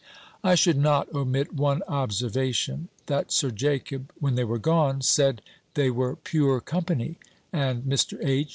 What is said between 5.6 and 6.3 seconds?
they were